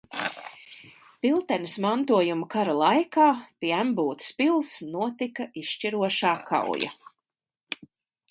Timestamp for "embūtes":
3.81-4.31